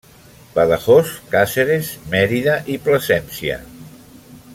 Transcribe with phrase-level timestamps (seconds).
[0.53, 3.59] Badajoz, Càceres, Mèrida i Plasència.